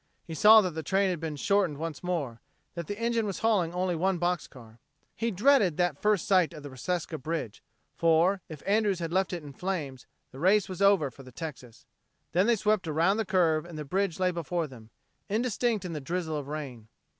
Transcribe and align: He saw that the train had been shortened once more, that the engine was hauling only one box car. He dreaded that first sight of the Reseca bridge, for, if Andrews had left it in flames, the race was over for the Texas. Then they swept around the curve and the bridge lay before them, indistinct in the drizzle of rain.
He 0.25 0.33
saw 0.33 0.61
that 0.61 0.71
the 0.71 0.81
train 0.81 1.11
had 1.11 1.19
been 1.19 1.35
shortened 1.35 1.77
once 1.77 2.01
more, 2.03 2.41
that 2.73 2.87
the 2.87 2.97
engine 2.99 3.27
was 3.27 3.41
hauling 3.41 3.71
only 3.71 3.95
one 3.95 4.17
box 4.17 4.47
car. 4.47 4.79
He 5.15 5.29
dreaded 5.29 5.77
that 5.77 6.01
first 6.01 6.27
sight 6.27 6.55
of 6.55 6.63
the 6.63 6.71
Reseca 6.71 7.21
bridge, 7.21 7.61
for, 7.93 8.41
if 8.49 8.63
Andrews 8.65 8.97
had 8.97 9.13
left 9.13 9.31
it 9.31 9.43
in 9.43 9.53
flames, 9.53 10.07
the 10.31 10.39
race 10.39 10.67
was 10.67 10.81
over 10.81 11.11
for 11.11 11.21
the 11.21 11.31
Texas. 11.31 11.85
Then 12.31 12.47
they 12.47 12.55
swept 12.55 12.87
around 12.87 13.17
the 13.17 13.25
curve 13.25 13.63
and 13.63 13.77
the 13.77 13.85
bridge 13.85 14.19
lay 14.19 14.31
before 14.31 14.65
them, 14.65 14.89
indistinct 15.29 15.85
in 15.85 15.93
the 15.93 16.01
drizzle 16.01 16.35
of 16.35 16.47
rain. 16.47 16.87